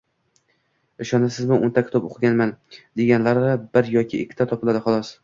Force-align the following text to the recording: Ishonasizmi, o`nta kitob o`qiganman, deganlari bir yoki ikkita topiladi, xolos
Ishonasizmi, 1.05 1.57
o`nta 1.67 1.83
kitob 1.89 2.07
o`qiganman, 2.13 2.53
deganlari 3.03 3.53
bir 3.79 3.93
yoki 3.99 4.23
ikkita 4.25 4.49
topiladi, 4.55 4.83
xolos 4.89 5.13